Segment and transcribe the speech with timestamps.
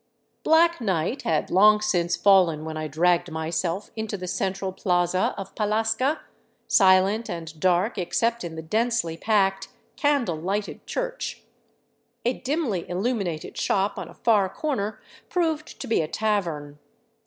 [0.41, 5.53] Black night had long since fallen when I dragged myself into the central plaza of
[5.53, 6.21] Pallasca,
[6.67, 9.67] silent and dark except in the densely packed,
[9.97, 11.43] candle lighted church.
[12.25, 16.79] A dimly illuminated shop on a far corner proved to be a tavern.